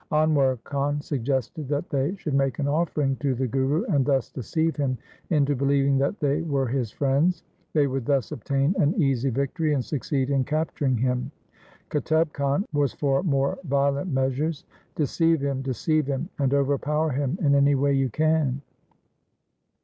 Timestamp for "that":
1.67-1.91, 5.99-6.19